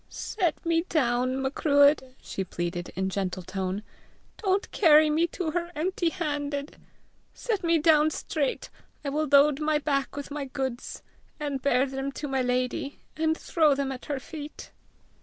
"Set 0.09 0.65
me 0.65 0.81
down, 0.89 1.39
Macruadh!" 1.43 2.01
she 2.19 2.43
pleaded 2.43 2.89
in 2.95 3.07
gentle 3.11 3.43
tone. 3.43 3.83
"Don't 4.43 4.71
carry 4.71 5.11
me 5.11 5.27
to 5.27 5.51
her 5.51 5.71
empty 5.75 6.09
handed! 6.09 6.77
Set 7.35 7.63
me 7.63 7.77
down 7.77 8.09
straight; 8.09 8.71
I 9.05 9.09
will 9.09 9.27
load 9.27 9.59
my 9.59 9.77
back 9.77 10.15
with 10.15 10.31
my 10.31 10.45
goods, 10.45 11.03
and 11.39 11.61
bear 11.61 11.85
them 11.85 12.11
to 12.13 12.27
my 12.27 12.41
lady, 12.41 12.97
and 13.15 13.37
throw 13.37 13.75
them 13.75 13.91
at 13.91 14.05
her 14.05 14.17
feet." 14.19 14.71